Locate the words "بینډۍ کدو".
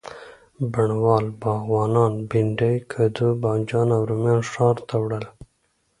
2.29-3.27